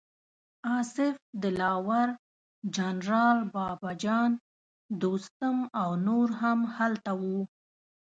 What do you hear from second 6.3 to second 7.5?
هم هلته وو.